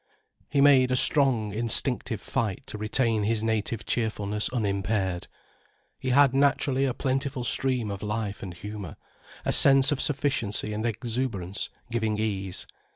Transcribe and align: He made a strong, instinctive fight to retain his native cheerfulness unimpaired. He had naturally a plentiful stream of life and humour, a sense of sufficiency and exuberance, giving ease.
He 0.49 0.61
made 0.61 0.89
a 0.89 0.95
strong, 0.95 1.53
instinctive 1.53 2.19
fight 2.19 2.65
to 2.65 2.77
retain 2.79 3.21
his 3.21 3.43
native 3.43 3.85
cheerfulness 3.85 4.49
unimpaired. 4.49 5.27
He 5.99 6.09
had 6.09 6.33
naturally 6.33 6.85
a 6.85 6.93
plentiful 6.95 7.43
stream 7.43 7.91
of 7.91 8.01
life 8.01 8.41
and 8.41 8.55
humour, 8.55 8.95
a 9.45 9.53
sense 9.53 9.91
of 9.91 10.01
sufficiency 10.01 10.73
and 10.73 10.87
exuberance, 10.87 11.69
giving 11.91 12.17
ease. 12.17 12.65